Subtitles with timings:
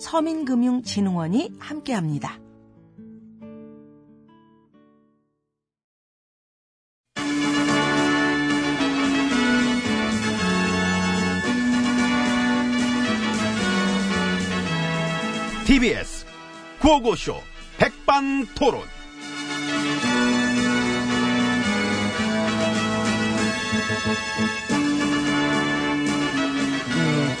[0.00, 2.38] 서민금융진흥원이 함께합니다.
[15.66, 16.26] TBS
[16.80, 17.34] 구호고쇼
[17.78, 18.82] 백반토론.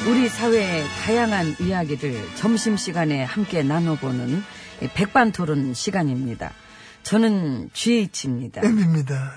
[0.04, 4.42] 네, 우리 사회의 다양한 이야기들 점심시간에 함께 나눠보는
[4.94, 6.52] 백반토론 시간입니다.
[7.02, 8.62] 저는 GH입니다.
[8.62, 9.32] M입니다.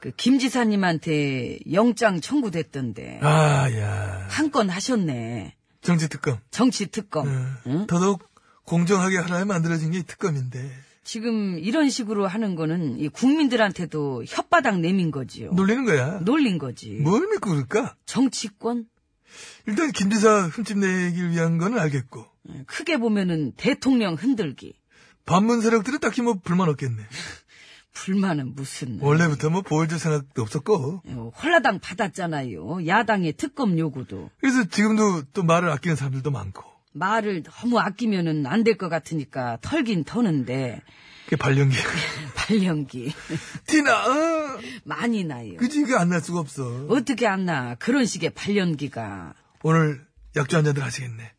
[0.00, 4.26] 그 김 지사님한테 영장 청구됐던데 아, 야.
[4.30, 5.54] 한 건 하셨네.
[5.82, 6.38] 정치특검.
[6.50, 7.26] 정치 특검.
[7.28, 7.46] 응.
[7.66, 7.86] 응?
[7.86, 8.26] 더더욱
[8.64, 10.70] 공정하게 하나에 만들어진 게이 특검인데.
[11.04, 15.52] 지금 이런 식으로 하는 거는 이 국민들한테도 혓바닥 내민 거지요.
[15.52, 16.20] 놀리는 거야.
[16.20, 16.90] 놀린 거지.
[17.02, 17.94] 뭘 믿고 그럴까?
[18.06, 18.86] 정치권
[19.66, 22.26] 일단 김지사 흠집 내기를 위한 건 알겠고.
[22.66, 24.74] 크게 보면은 대통령 흔들기.
[25.26, 27.02] 반문 세력들은 딱히 뭐 불만 없겠네.
[27.92, 31.02] 불만은 무슨 원래부터 뭐 보여줄 생각도 없었고.
[31.04, 32.86] 어, 홀라당 받았잖아요.
[32.86, 34.30] 야당의 특검 요구도.
[34.40, 36.62] 그래서 지금도 또 말을 아끼는 사람들도 많고.
[36.92, 40.80] 말을 너무 아끼면은 안 될 것 같으니까 털긴 터는데
[41.30, 41.76] 그게 발령기.
[42.34, 43.14] 발연기
[43.66, 44.58] 티나, 어?
[44.82, 45.56] 많이 나요.
[45.58, 46.86] 그지, 그게 안 날 수가 없어.
[46.88, 47.76] 어떻게 안 나?
[47.76, 50.04] 그런 식의 발연기가 오늘
[50.34, 51.32] 약주 한 잔들 하시겠네.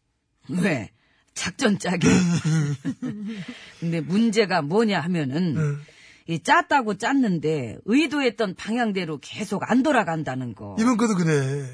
[0.62, 0.91] 왜?
[1.34, 2.07] 작전 짜기.
[3.81, 5.81] 근데 문제가 뭐냐 하면은 응.
[6.28, 10.75] 이 짰다고 짰는데 의도했던 방향대로 계속 안 돌아간다는 거.
[10.80, 11.68] 이번 것도 그래.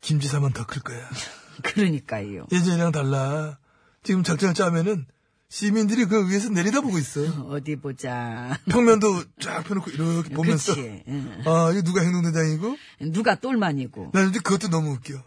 [0.00, 1.08] 김지사만 더 클 거야.
[1.62, 2.46] 그러니까요.
[2.50, 3.58] 예전이랑 달라.
[4.02, 5.06] 지금 작전을 짜면은
[5.48, 7.20] 시민들이 그 위에서 내려다보고 있어.
[7.48, 8.58] 어디 보자.
[8.70, 10.74] 평면도 쫙 펴놓고 이렇게 보면서.
[10.74, 11.02] 그치.
[11.08, 11.42] 응.
[11.46, 12.76] 아, 이거 누가 행동대장이고?
[13.12, 14.10] 누가 똘만이고.
[14.12, 15.22] 나 근데 그것도 너무 웃겨.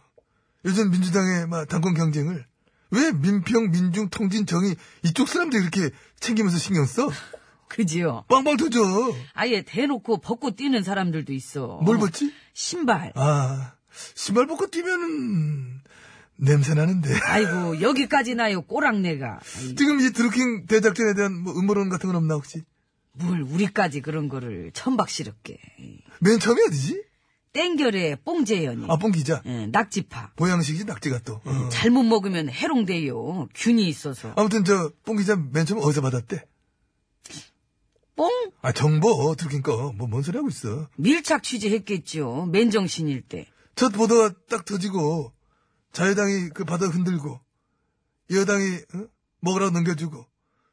[0.65, 2.45] 요즘 민주당의 막 당권 경쟁을
[2.91, 5.89] 왜 민평, 민중, 통진, 정의 이쪽 사람들이 이렇게
[6.19, 7.09] 챙기면서 신경 써?
[7.69, 8.23] 그지요?
[8.29, 8.79] 빵빵 터져.
[9.33, 11.79] 아예 대놓고 벗고 뛰는 사람들도 있어.
[11.83, 12.33] 뭘 벗지?
[12.53, 13.11] 신발.
[13.15, 13.73] 아,
[14.15, 15.81] 신발 벗고 뛰면은
[16.37, 17.13] 냄새 나는데.
[17.23, 19.39] 아이고 여기까지 나요 꼬랑내가.
[19.57, 22.63] 아이, 지금 이 드루킹 대작전에 대한 뭐 음모론 같은 건 없나 혹시?
[23.13, 25.59] 뭘 우리까지 그런 거를 천박스럽게.
[26.21, 27.03] 맨 처음이 어디지?
[27.53, 28.85] 땡결에 뽕재현이.
[28.87, 29.41] 아, 뽕 기자.
[29.47, 30.33] 예, 낙지파.
[30.35, 31.41] 보양식이지 낙지가 또.
[31.43, 31.69] 어.
[31.71, 33.47] 잘못 먹으면 해롱돼요.
[33.55, 34.33] 균이 있어서.
[34.35, 36.45] 아무튼 저 뽕 기자 맨 처음 어디서 받았대?
[38.15, 38.29] 뽕?
[38.61, 39.91] 아 정보 드루킹 거.
[39.95, 40.87] 뭐 뭔 소리 하고 있어.
[40.97, 42.47] 밀착 취재했겠죠.
[42.51, 43.47] 맨정신일 때.
[43.75, 45.31] 첫 보도가 딱 터지고
[45.97, 47.39] 자유당이 그 바닥 흔들고
[48.29, 49.07] 여당이 어?
[49.39, 50.27] 먹으라고 넘겨주고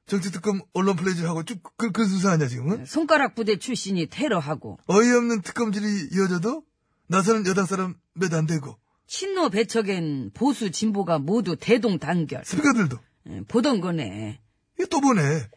[0.04, 4.78] 정치특검 언론 플레이즈하고 쭉 그, 그 순서 아니야 지금 은 손가락 부대 출신이 테러하고.
[4.86, 6.62] 어이없는 특검질이 이어져도
[7.06, 8.76] 나서는 여당 사람 몇 안 되고
[9.06, 12.44] 친노 배척엔 보수 진보가 모두 대동 단결.
[12.44, 12.98] 스피커들도.
[13.30, 14.42] 예, 보던 거네.
[14.78, 15.48] 이거 또 보네.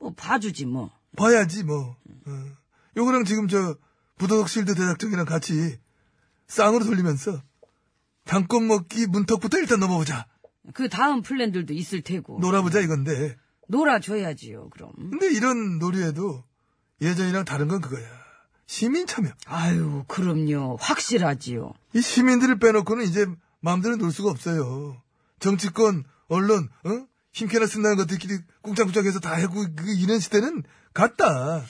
[0.00, 0.90] 뭐 봐주지 뭐.
[1.18, 1.96] 봐야지, 뭐.
[2.26, 2.30] 어.
[2.96, 3.76] 요거랑 지금 저,
[4.16, 5.78] 부도덕 실드 대작전이랑 같이
[6.46, 7.42] 쌍으로 돌리면서
[8.30, 10.24] 당권 먹기 문턱부터 일단 넘어보자.
[10.72, 12.38] 그 다음 플랜들도 있을 테고.
[12.38, 13.36] 놀아보자 이건데.
[13.66, 14.92] 놀아줘야지요, 그럼.
[14.96, 16.44] 근데 이런 놀이에도
[17.02, 18.06] 예전이랑 다른 건 그거야.
[18.66, 19.30] 시민 참여.
[19.46, 20.76] 아유, 그럼요.
[20.80, 21.74] 확실하지요.
[21.92, 23.26] 이 시민들을 빼놓고는 이제
[23.58, 25.02] 마음대로 놀 수가 없어요.
[25.40, 27.06] 정치권, 언론, 어?
[27.32, 30.62] 힘캐나 쓴다는 것들끼리 꿍짝꿍짝해서 다 하고 그 이런 시대는
[30.94, 31.64] 갔다.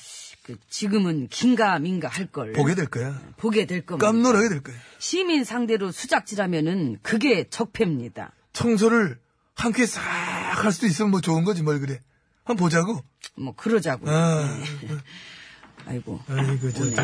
[0.55, 2.53] 그 지금은 긴가민가 할 걸.
[2.53, 3.21] 보게 될 거야.
[3.37, 4.07] 보게 될 겁니다.
[4.07, 4.77] 깜놀하게 될 거야.
[4.99, 8.33] 시민 상대로 수작질하면은 그게 적폐입니다.
[8.53, 9.19] 청소를
[9.57, 12.01] 한 큐에 싹 할 수도 있으면 뭐 좋은 거지 뭘 그래.
[12.45, 13.03] 한 번 보자고.
[13.37, 14.11] 뭐 그러자고요.
[14.13, 14.59] 아,
[15.87, 16.21] 아이고.
[16.29, 17.03] 아이고 저, 저.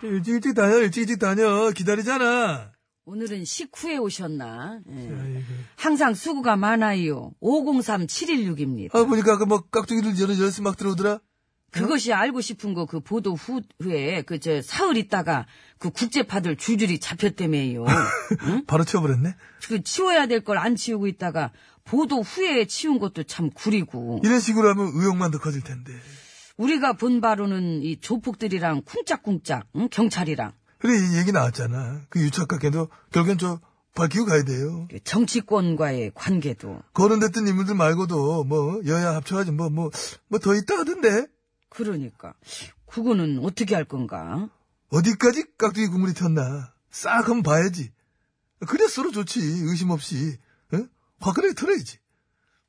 [0.00, 2.70] 저 일찍 일찍 다녀 일찍 일찍 다녀 기다리잖아.
[3.08, 4.80] 오늘은 식후에 오셨나?
[4.86, 5.42] 예.
[5.76, 7.32] 항상 수고가 많아요.
[7.40, 8.94] 503716입니다.
[8.94, 11.18] 아 보니까 아까 뭐 깍두기를 열어 열스 막 들어오더라.
[11.70, 15.46] 그것이 알고 싶은 거 그 보도 후에 그 저 사흘 있다가
[15.78, 17.86] 그 국제파들 줄줄이 잡혔다며요.
[18.66, 19.34] 바로 치워버렸네.
[19.68, 21.52] 그 치워야 될 걸 안 치우고 있다가
[21.84, 24.20] 보도 후에 치운 것도 참 구리고.
[24.22, 25.94] 이런 식으로 하면 의욕만 더 커질 텐데.
[26.58, 29.88] 우리가 본 바로는 이 조폭들이랑 쿵짝쿵짝 응?
[29.90, 32.02] 경찰이랑 그래 이 얘기 나왔잖아.
[32.08, 33.60] 그 유착각해도 결국엔 저
[33.94, 34.86] 밝히고 가야 돼요.
[34.90, 39.90] 그 정치권과의 관계도 거론됐던 인물들 말고도 뭐 여야 합쳐가지고 뭐 뭐
[40.28, 41.26] 뭐 더 있다 하던데.
[41.70, 42.34] 그러니까
[42.86, 44.48] 그거는 어떻게 할 건가?
[44.90, 46.72] 어디까지 깍두기 국물이 튀었나.
[46.90, 47.92] 싹 한번 봐야지.
[48.66, 49.40] 그래 서로 좋지.
[49.40, 50.38] 의심 없이.
[50.72, 50.78] 어?
[51.20, 51.98] 화끈하게 털어야지.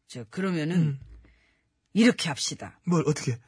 [0.08, 1.00] 저 그러면은 음.
[1.94, 2.80] 이렇게 합시다.
[2.86, 3.40] 뭘 어떻게.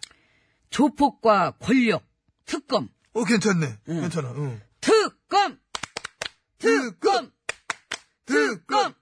[0.70, 2.04] 조폭과 권력
[2.46, 3.78] 특검 어 괜찮네.
[3.90, 4.02] 응.
[4.02, 4.32] 괜찮아.
[4.38, 4.62] 응.
[4.80, 5.60] 특검
[6.58, 7.32] 특검!
[8.26, 8.94] 특검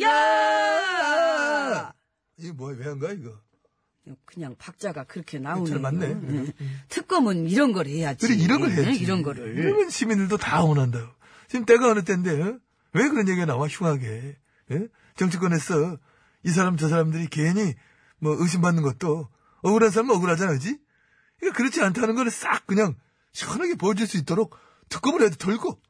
[0.00, 1.92] 야
[2.36, 3.32] 이게 뭐야 왜 한 거야 이거.
[4.24, 5.70] 그냥 박자가 그렇게 나오네.
[5.70, 6.06] 잘 맞네.
[6.06, 6.52] 응.
[6.88, 8.26] 특검은 이런 걸 해야지.
[8.26, 8.88] 그래 이런 걸 해야지.
[8.88, 9.56] 응, 이런 거를.
[9.56, 11.14] 이러면 시민들도 다 원한다.
[11.48, 12.58] 지금 때가 어느 때인데 어?
[12.94, 14.36] 왜 그런 얘기가 나와 흉하게.
[14.72, 14.88] 예?
[15.16, 15.98] 정치권에서
[16.44, 17.74] 이 사람 저 사람들이 괜히
[18.18, 19.28] 뭐 의심받는 것도
[19.62, 20.78] 억울한 사람은 억울하잖아, 그지?
[21.42, 22.94] 그러니까 그렇지 않다는 걸 싹 그냥
[23.32, 24.56] 시원하게 보여줄 수 있도록
[24.88, 25.80] 특검을 해도 털고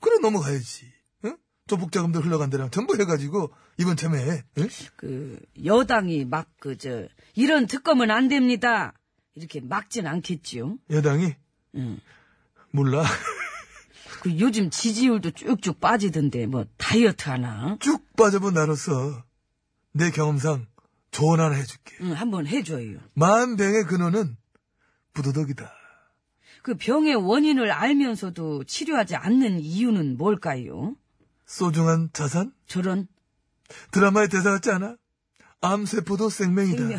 [0.00, 0.86] 그래 넘어가야지.
[1.24, 1.34] 어?
[1.66, 4.44] 조폭 자금도 흘러간 데랑 전부 해가지고 이번 참에 예?
[4.96, 8.92] 그 여당이 막 그 저 이런 특검은 안 됩니다.
[9.34, 10.76] 이렇게 막진 않겠지요.
[10.90, 11.34] 여당이
[11.76, 12.00] 응.
[12.72, 13.04] 몰라
[14.22, 17.76] 그 요즘 지지율도 쭉쭉 빠지던데 뭐 다이어트 하나?
[17.80, 19.24] 쭉 빠져본 나로서
[19.92, 20.66] 내 경험상
[21.10, 21.96] 조언 하나 해줄게.
[22.02, 22.98] 응, 한번 해줘요.
[23.14, 24.36] 만병의 근원은
[25.12, 25.70] 부도덕이다.
[26.62, 30.94] 그 병의 원인을 알면서도 치료하지 않는 이유는 뭘까요?
[31.46, 32.52] 소중한 자산?
[32.66, 33.08] 저런
[33.92, 34.96] 드라마의 대사 같지 않아?
[35.62, 36.78] 암세포도 생명이다.
[36.78, 36.98] 생명.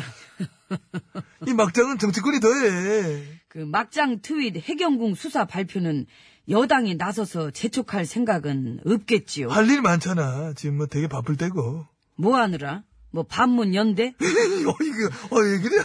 [1.46, 3.22] 이 막장은 정치권이 더해.
[3.48, 6.06] 그 막장 트윗 해경궁 수사 발표는
[6.48, 9.48] 여당이 나서서 재촉할 생각은 없겠지요.
[9.50, 10.54] 할 일 많잖아.
[10.54, 11.86] 지금 뭐 되게 바쁠 때고.
[12.16, 12.82] 뭐 하느라?
[13.12, 14.08] 뭐 반문 연대?
[14.08, 14.12] 어,
[14.82, 15.82] 이거, 어, 왜 그래?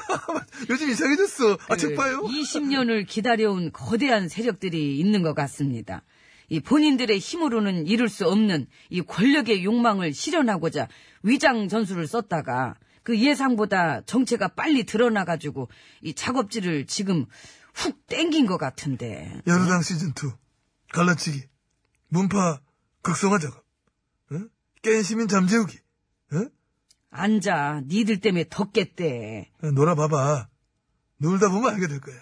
[0.70, 1.58] 요즘 이상해졌어.
[1.70, 2.22] 아, 책 봐요.
[2.22, 6.04] 20년을 기다려온 거대한 세력들이 있는 것 같습니다.
[6.50, 10.88] 이 본인들의 힘으로는 이룰 수 없는 이 권력의 욕망을 실현하고자
[11.24, 15.70] 위장 전술을 썼다가 그 예상보다 정체가 빨리 드러나가지고
[16.02, 17.26] 이 작업지를 지금
[17.74, 19.42] 훅 땡긴 것 같은데.
[19.46, 20.34] 여러당 시즌2.
[20.94, 21.44] 갈라치기.
[22.10, 22.62] 문파
[23.02, 23.64] 극성화 작업.
[24.32, 24.50] 응?
[24.82, 25.78] 깬 시민 잠재우기.
[27.14, 27.20] 응?
[27.20, 27.82] 앉아.
[27.88, 29.52] 니들 때문에 덥겠대.
[29.74, 30.48] 놀아봐봐.
[31.20, 32.16] 놀다 보면 알게 될 거야.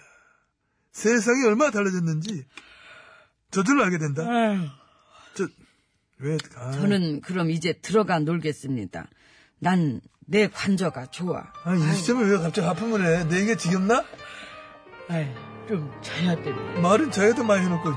[0.92, 2.46] 세상이 얼마나 달라졌는지
[3.50, 4.22] 저절로 알게 된다.
[5.34, 5.46] 저,
[6.18, 9.06] 왜, 아, 저는 그럼 이제 들어가 놀겠습니다.
[9.58, 11.52] 난 내 관저가 좋아.
[11.62, 13.24] 아, 이 시점에 왜 갑자기 하품을 해?
[13.28, 14.04] 내 얘기가 지겹나?
[15.08, 15.24] 아이,
[15.68, 16.80] 좀 자야 되네.
[16.80, 17.90] 말은 자해도 많이 해놓고.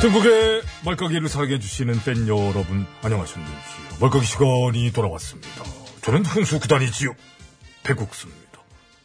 [0.00, 3.98] 전국의 말까기를 사랑해주시는 팬 여러분, 안녕하셨는지요.
[4.00, 5.62] 말까기 시간이 돌아왔습니다.
[6.00, 7.14] 저는 한수 구단이지요.
[7.82, 8.40] 백국수입니다.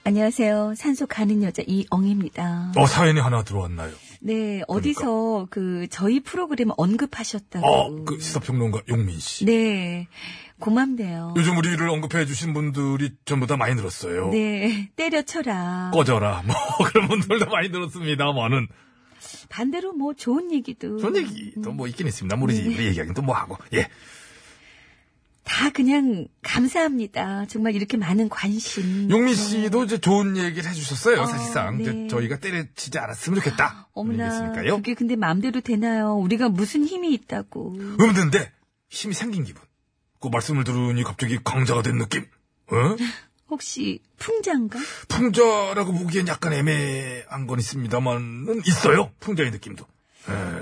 [0.05, 0.73] 안녕하세요.
[0.77, 2.71] 산소 가는 여자 이엉입니다.
[2.77, 3.91] 어, 사연이 하나 들어왔나요?
[4.21, 7.67] 네, 어디서 그 저희 프로그램 언급하셨다고.
[7.67, 9.43] 어, 그 시사평론가 용민 씨.
[9.43, 10.07] 네,
[10.59, 11.33] 고맙네요.
[11.35, 14.29] 요즘 우리를 언급해 주신 분들이 전부 다 많이 늘었어요.
[14.29, 15.91] 네, 때려쳐라.
[15.93, 16.43] 꺼져라.
[16.45, 16.55] 뭐
[16.87, 18.69] 그런 분들도 많이 늘었습니다만은
[19.49, 20.97] 반대로 뭐 좋은 얘기도.
[20.97, 22.35] 좋은 얘기도 뭐 있긴 있습니다.
[22.35, 22.63] 모르지.
[22.63, 22.75] 네.
[22.75, 23.57] 우리 얘기하긴 또 뭐 하고.
[23.73, 23.87] 예.
[25.43, 27.45] 다 그냥 감사합니다.
[27.45, 29.09] 정말 이렇게 많은 관심.
[29.11, 31.21] 용민 씨도 이제 좋은 얘기를 해주셨어요.
[31.21, 32.07] 어, 사실상 네.
[32.07, 33.87] 저희가 때려치지 않았으면 좋겠다.
[33.93, 34.77] 어머나, 얘기했으니까요.
[34.77, 36.15] 그게 근데 마음대로 되나요?
[36.15, 37.77] 우리가 무슨 힘이 있다고.
[37.99, 38.51] 없는데
[38.89, 39.61] 힘이 생긴 기분.
[40.19, 42.25] 그 말씀을 들으니 갑자기 강자가 된 느낌.
[42.71, 42.75] 어?
[43.49, 44.79] 혹시 풍자인가?
[45.07, 49.11] 풍자라고 보기엔 약간 애매한 건 있습니다만은 있어요.
[49.19, 49.85] 풍자의 느낌도.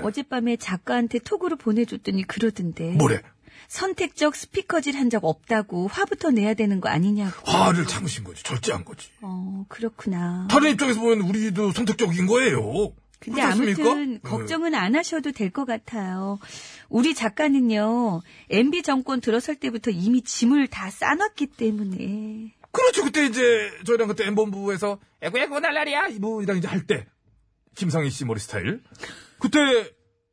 [0.02, 2.90] 어젯밤에 작가한테 톡으로 보내줬더니 그러던데.
[2.92, 3.22] 뭐래?
[3.68, 7.50] 선택적 스피커질 한 적 없다고 화부터 내야 되는 거 아니냐고.
[7.50, 8.42] 화를 참으신 거지.
[8.42, 9.08] 절제한 거지.
[9.22, 10.46] 어, 그렇구나.
[10.50, 12.92] 다른 입장에서 보면 우리도 선택적인 거예요.
[13.20, 13.82] 근데 그렇지 않습니까?
[13.90, 14.18] 아무튼 네.
[14.22, 16.38] 걱정은 안 하셔도 될 것 같아요.
[16.90, 22.52] 우리 작가는요, MB 정권 들어설 때부터 이미 짐을 다 싸놨기 때문에.
[22.74, 23.04] 그렇죠.
[23.04, 27.06] 그때 이제 저희랑 그때 엠본부에서 에고 에고 날라리야 이분이랑 이제 할 때
[27.76, 28.82] 김상희 씨 머리 스타일.
[29.40, 29.58] 그때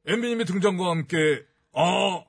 [0.08, 1.18] 엠비님의 등장과 함께
[1.74, 2.24] 아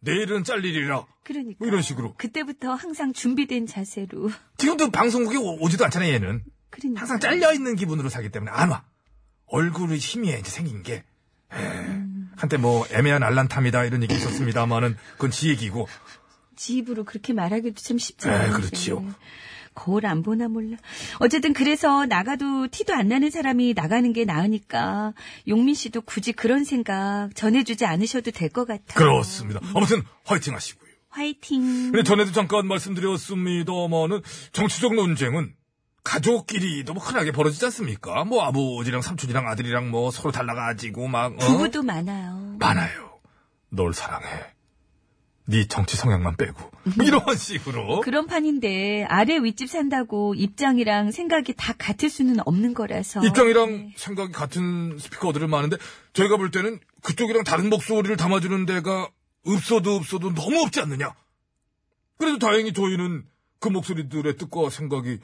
[0.00, 1.56] 내일은 잘리리라 그러니까.
[1.58, 2.14] 뭐 이런 식으로.
[2.16, 4.30] 그때부터 항상 준비된 자세로.
[4.56, 6.42] 지금도 방송국에 오- 오지도 않잖아요 얘는.
[6.70, 7.00] 그러니까.
[7.00, 8.84] 항상 잘려 있는 기분으로 살기 때문에 안 와.
[9.46, 11.04] 얼굴이 힘이 이제 생긴 게.
[11.52, 11.56] 에,
[12.36, 15.88] 한때 뭐 애매한 알란탐이다 이런 얘기 있었습니다만은 그건 지 얘기고
[16.56, 18.52] 지 입으로 그렇게 말하기도 참 쉽지 에, 않은데.
[18.68, 19.04] 그렇지요.
[19.78, 20.76] 거울 안 보나 몰라.
[21.20, 25.14] 어쨌든 그래서 나가도 티도 안 나는 사람이 나가는 게 나으니까
[25.46, 28.94] 용민 씨도 굳이 그런 생각 전해주지 않으셔도 될 것 같아요.
[28.94, 29.60] 그렇습니다.
[29.74, 30.88] 아무튼 화이팅 하시고요.
[31.10, 31.92] 화이팅.
[31.92, 34.20] 근데 전에도 잠깐 말씀드렸습니다만은
[34.52, 35.54] 정치적 논쟁은
[36.04, 38.24] 가족끼리도 뭐 흔하게 벌어지지 않습니까?
[38.24, 41.36] 뭐 아버지랑 삼촌이랑 아들이랑 뭐 서로 달라가지고 막 어?
[41.36, 42.56] 부부도 많아요.
[42.58, 43.18] 많아요.
[43.70, 44.26] 널 사랑해.
[45.50, 51.72] 네 정치 성향만 빼고 뭐 이런 식으로 그런 판인데 아래 윗집 산다고 입장이랑 생각이 다
[51.78, 53.24] 같을 수는 없는 거라서.
[53.24, 53.94] 입장이랑 네.
[53.96, 55.78] 생각이 같은 스피커들을 많은데
[56.12, 59.08] 저희가 볼 때는 그쪽이랑 다른 목소리를 담아주는 데가
[59.46, 61.14] 없어도 없어도 너무 없지 않느냐.
[62.18, 63.24] 그래도 다행히 저희는
[63.58, 65.18] 그 목소리들의 뜻과 생각이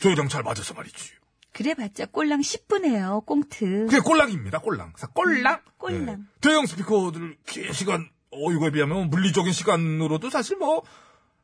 [0.00, 1.12] 저희랑 잘 맞아서 말이지.
[1.52, 3.24] 그래봤자 꼴랑 10분이에요.
[3.26, 3.86] 꽁트.
[3.88, 4.94] 그게 꼴랑입니다, 꼴랑.
[4.96, 5.60] 사- 꼴랑?
[5.78, 6.06] 꼴랑.
[6.06, 6.16] 네.
[6.40, 10.82] 대형 스피커들 긴 시간, 어, 이거에 비하면 물리적인 시간으로도 사실 뭐,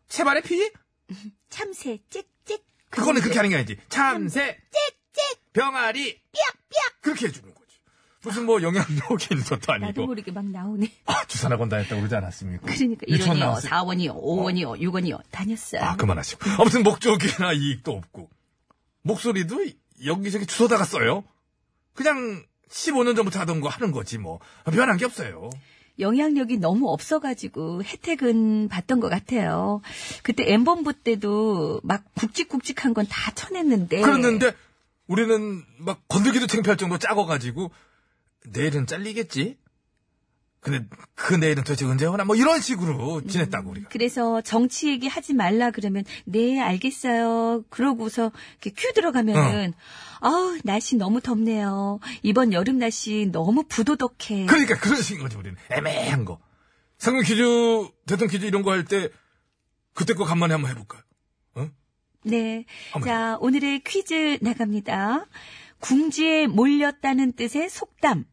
[0.09, 0.71] 세 발의 피?
[1.49, 2.65] 참새 찍찍.
[2.91, 3.77] 그거는 그렇게 하는 게 아니지.
[3.89, 6.03] 참새, 찍찍, 병아리,
[6.33, 7.01] 삐약삐약.
[7.01, 7.67] 그렇게 해주는 거지.
[8.23, 10.07] 무슨 뭐 영향력이 있는 것도 나도 아니고.
[10.07, 10.93] 모르게 막 나오네.
[11.07, 12.67] 아, 주산학원 다녔다고 그러지 않았습니까?
[12.67, 13.71] 그러니까 유치원 1원이요, 나왔어요.
[13.71, 15.21] 4원이요, 5원이요, 6원이요.
[15.31, 15.83] 다녔어요.
[15.83, 16.51] 아, 그만하시고.
[16.59, 18.31] 아무튼 목적이나 이익도 없고.
[19.03, 19.67] 목소리도
[20.05, 21.25] 여기저기 주워다가 써요.
[21.95, 24.41] 그냥 15년 전부터 하던 거 하는 거지 뭐.
[24.65, 25.51] 변한 게 없어요.
[25.99, 29.81] 영향력이 너무 없어가지고 혜택은 받던 것 같아요.
[30.23, 34.01] 그때 엠본부 때도 막 굵직굵직한 건 다 쳐냈는데.
[34.03, 34.53] 그랬는데
[35.07, 37.71] 우리는 막 건들기도 창피할 정도 작아가지고
[38.53, 39.57] 내일은 잘리겠지?
[40.67, 42.25] 근데 그 내일은 도대체 언제 오나?
[42.25, 43.89] 뭐 이런 식으로 지냈다고 우리가.
[43.89, 47.63] 그래서 정치 얘기 하지 말라 그러면 네 알겠어요.
[47.71, 49.75] 그러고서 이렇게 큐 들어가면은
[50.21, 52.01] 아우 날씨 너무 덥네요.
[52.25, 54.47] 이번 여름 날씨 너무 부도덕해.
[54.47, 55.57] 그러니까 그런 식인 거지 우리는.
[55.71, 56.41] 애매한 거.
[56.99, 57.43] 상금 퀴즈,
[58.07, 59.09] 대통령 퀴즈 이런 거 할 때
[59.95, 61.03] 그때 거 간만에 한번 해볼까요?
[61.55, 61.69] 어?
[62.25, 62.65] 네.
[63.05, 65.27] 자, 오늘의 퀴즈 나갑니다.
[65.79, 68.25] 궁지에 몰렸다는 뜻의 속담.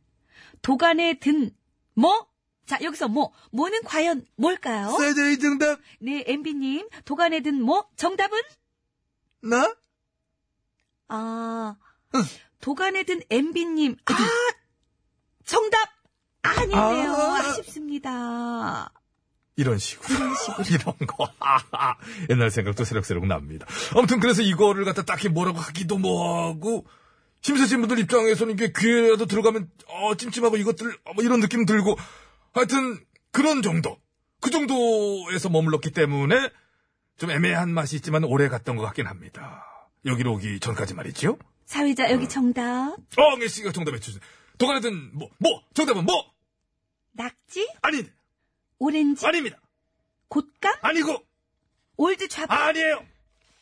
[0.64, 1.52] 도간에 든
[1.96, 2.28] 뭐?
[2.66, 3.34] 자, 여기서 뭐?
[3.52, 4.96] 뭐는 과연 뭘까요?
[4.98, 6.88] 세제이 정답 네, MB님.
[7.06, 7.88] 도간에 든 뭐?
[7.98, 8.40] 정답은?
[9.42, 9.76] 나?
[11.10, 11.76] 아,
[12.62, 13.98] 도간에 든 MB님.
[14.06, 14.14] 아,
[15.46, 15.90] 정답!
[16.42, 17.12] 아니네요.
[17.12, 17.38] 아.
[17.40, 18.92] 아, 쉽습니다
[19.56, 20.16] 이런 식으로.
[20.16, 20.64] 이런 식으로.
[20.72, 21.30] 이런 거.
[22.30, 23.68] 옛날 생각도 새록새록 납니다.
[23.96, 26.86] 아무튼 그래서 이거를 갖다 딱히 뭐라고 하기도 뭐하고
[27.44, 31.96] 심세신 분들 입장에서는 이게 귀에라도 들어가면 어 찜찜하고 이것들 어, 뭐 이런 느낌 들고
[32.54, 34.00] 하여튼 그런 정도.
[34.40, 36.36] 그 정도에서 머물렀기 때문에
[37.18, 39.66] 좀 애매한 맛이 있지만 오래 갔던 것 같긴 합니다.
[40.06, 41.38] 여기로 오기 전까지 말이지요.
[41.66, 42.96] 사회자, 여기 정답.
[43.18, 44.22] 어, 네 씨가 정답 해주세요.
[44.58, 46.14] 도가니든 뭐, 뭐, 정답은 뭐?
[47.14, 47.70] 낙지?
[47.82, 48.04] 아니,
[48.80, 49.26] 오렌지?
[49.26, 49.58] 아닙니다.
[50.28, 50.76] 곶감?
[50.82, 51.24] 아니고,
[51.96, 52.66] 올드 좌파?
[52.66, 53.06] 아니에요.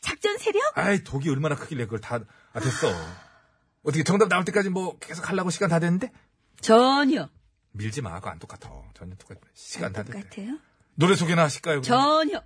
[0.00, 0.76] 작전 세력?
[0.76, 2.18] 아이, 독이 얼마나 크길래 그걸 다,
[2.52, 2.88] 아, 됐어.
[3.82, 6.10] 어떻게 정답 나올 때까지 뭐 계속 하려고 시간 다 됐는데?
[6.60, 7.28] 전혀.
[7.72, 8.14] 밀지 마.
[8.20, 8.70] 그거 안 똑같아.
[8.94, 9.40] 전혀 똑같아.
[9.54, 10.20] 시간 다 됐대.
[10.22, 10.58] 똑같아요?
[10.94, 11.80] 노래 소개나 하실까요?
[11.80, 11.84] 그럼?
[11.84, 12.42] 전혀.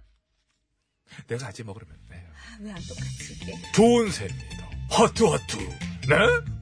[1.26, 1.96] 내가 하지 뭐 그러면.
[2.08, 2.26] 네.
[2.60, 3.72] 왜안 똑같지?
[3.74, 4.70] 좋은 새입니다.
[4.90, 5.56] 하트.
[6.08, 6.55] 네?